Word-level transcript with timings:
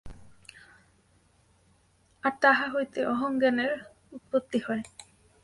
আর 2.23 2.33
তাহা 2.41 2.65
হইতে 2.67 2.99
অহংজ্ঞানের 3.05 3.71
উৎপত্তি 4.13 4.59
হয়। 4.59 4.83